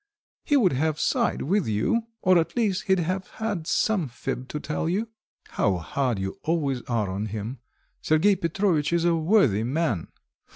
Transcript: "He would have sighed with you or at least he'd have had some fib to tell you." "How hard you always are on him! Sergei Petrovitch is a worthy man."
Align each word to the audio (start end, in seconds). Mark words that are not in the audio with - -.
"He 0.43 0.57
would 0.57 0.73
have 0.73 0.99
sighed 0.99 1.43
with 1.43 1.67
you 1.67 2.07
or 2.23 2.39
at 2.39 2.57
least 2.57 2.85
he'd 2.85 2.97
have 2.97 3.27
had 3.33 3.67
some 3.67 4.07
fib 4.07 4.47
to 4.47 4.59
tell 4.59 4.89
you." 4.89 5.09
"How 5.49 5.77
hard 5.77 6.17
you 6.17 6.39
always 6.41 6.81
are 6.89 7.11
on 7.11 7.27
him! 7.27 7.59
Sergei 8.01 8.35
Petrovitch 8.35 8.91
is 8.93 9.05
a 9.05 9.13
worthy 9.15 9.61
man." 9.63 10.07